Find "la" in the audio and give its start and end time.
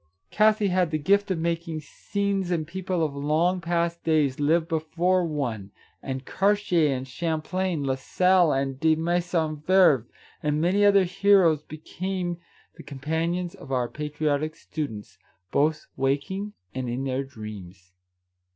7.83-7.93